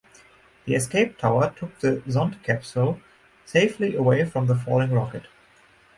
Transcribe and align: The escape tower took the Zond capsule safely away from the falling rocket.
The 0.65 0.73
escape 0.73 1.19
tower 1.19 1.53
took 1.55 1.77
the 1.77 1.97
Zond 2.07 2.41
capsule 2.41 2.99
safely 3.45 3.95
away 3.95 4.25
from 4.25 4.47
the 4.47 4.55
falling 4.55 4.89
rocket. 4.93 5.27